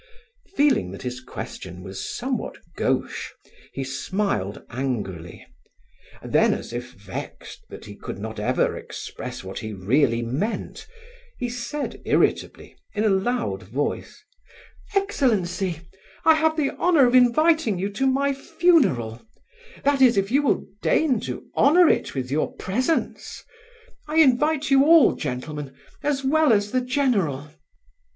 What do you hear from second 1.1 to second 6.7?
question was somewhat gauche, he smiled angrily. Then